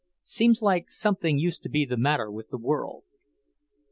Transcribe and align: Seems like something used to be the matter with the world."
Seems 0.23 0.63
like 0.63 0.89
something 0.89 1.37
used 1.37 1.61
to 1.61 1.69
be 1.69 1.85
the 1.85 1.95
matter 1.95 2.31
with 2.31 2.49
the 2.49 2.57
world." 2.57 3.03